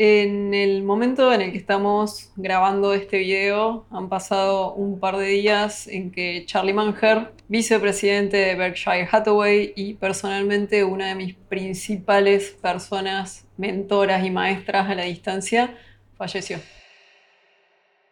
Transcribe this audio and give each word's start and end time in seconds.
En 0.00 0.54
el 0.54 0.84
momento 0.84 1.32
en 1.32 1.40
el 1.40 1.50
que 1.50 1.58
estamos 1.58 2.30
grabando 2.36 2.94
este 2.94 3.18
video, 3.18 3.84
han 3.90 4.08
pasado 4.08 4.72
un 4.74 5.00
par 5.00 5.16
de 5.16 5.26
días 5.26 5.88
en 5.88 6.12
que 6.12 6.44
Charlie 6.46 6.72
Munger, 6.72 7.32
vicepresidente 7.48 8.36
de 8.36 8.54
Berkshire 8.54 9.08
Hathaway 9.10 9.72
y 9.74 9.94
personalmente 9.94 10.84
una 10.84 11.08
de 11.08 11.16
mis 11.16 11.34
principales 11.34 12.56
personas, 12.62 13.44
mentoras 13.56 14.24
y 14.24 14.30
maestras 14.30 14.88
a 14.88 14.94
la 14.94 15.02
distancia, 15.02 15.76
falleció. 16.16 16.60